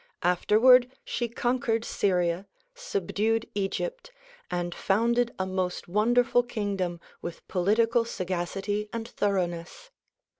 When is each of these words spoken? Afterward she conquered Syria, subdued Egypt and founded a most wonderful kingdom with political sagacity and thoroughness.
Afterward 0.23 0.91
she 1.05 1.29
conquered 1.29 1.85
Syria, 1.85 2.47
subdued 2.73 3.47
Egypt 3.53 4.09
and 4.49 4.73
founded 4.73 5.31
a 5.37 5.45
most 5.45 5.87
wonderful 5.87 6.41
kingdom 6.41 6.99
with 7.21 7.47
political 7.47 8.03
sagacity 8.03 8.89
and 8.91 9.07
thoroughness. 9.07 9.91